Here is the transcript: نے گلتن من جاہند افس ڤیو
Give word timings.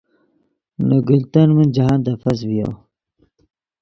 نے 0.87 0.97
گلتن 1.09 1.47
من 1.55 1.67
جاہند 1.75 2.05
افس 2.13 2.39
ڤیو 2.49 2.69